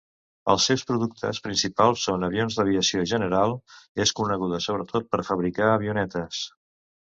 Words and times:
Els 0.51 0.63
seus 0.69 0.83
productes 0.91 1.39
principals 1.47 2.05
són 2.07 2.25
avions 2.27 2.57
d'aviació 2.59 3.03
general, 3.11 3.53
és 4.07 4.15
coneguda 4.21 4.63
sobretot 4.69 5.07
per 5.13 5.21
fabricar 5.29 5.69
avionetes. 5.77 6.43